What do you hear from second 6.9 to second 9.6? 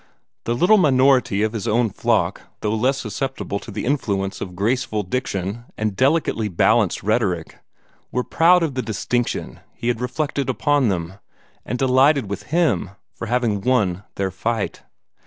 rhetoric, were proud of the distinction